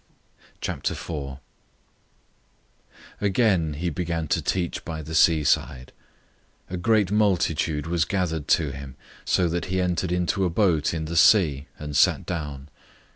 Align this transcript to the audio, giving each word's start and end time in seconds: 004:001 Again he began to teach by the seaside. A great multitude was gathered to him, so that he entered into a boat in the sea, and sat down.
004:001 0.63 1.39
Again 3.23 3.73
he 3.75 3.91
began 3.91 4.27
to 4.29 4.41
teach 4.41 4.83
by 4.83 4.99
the 5.03 5.13
seaside. 5.13 5.91
A 6.71 6.75
great 6.77 7.11
multitude 7.11 7.85
was 7.85 8.03
gathered 8.03 8.47
to 8.47 8.71
him, 8.71 8.95
so 9.25 9.47
that 9.47 9.65
he 9.65 9.79
entered 9.79 10.11
into 10.11 10.43
a 10.43 10.49
boat 10.49 10.91
in 10.95 11.05
the 11.05 11.15
sea, 11.15 11.67
and 11.77 11.95
sat 11.95 12.25
down. 12.25 12.67